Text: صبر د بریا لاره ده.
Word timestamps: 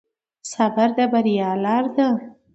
صبر 0.51 0.89
د 0.97 0.99
بریا 1.11 1.49
لاره 1.63 1.89
ده. 1.95 2.07